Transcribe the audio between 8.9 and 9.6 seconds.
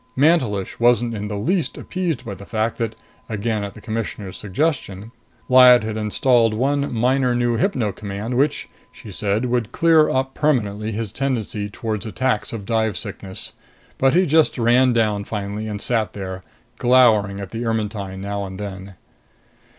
she said,